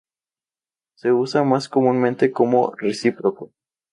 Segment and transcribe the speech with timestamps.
[0.97, 3.53] Se usa más comúnmente como recíproco.